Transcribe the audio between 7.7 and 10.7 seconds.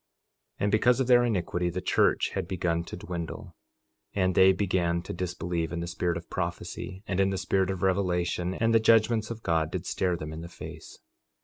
revelation; and the judgments of God did stare them in the